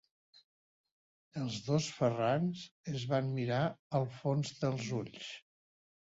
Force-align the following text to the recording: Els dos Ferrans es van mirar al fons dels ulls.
Els 1.41 1.57
dos 1.65 1.89
Ferrans 1.97 2.63
es 2.93 3.05
van 3.11 3.29
mirar 3.35 3.59
al 3.99 4.07
fons 4.23 4.55
dels 4.63 4.89
ulls. 5.01 5.29